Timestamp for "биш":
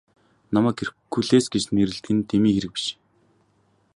2.75-2.85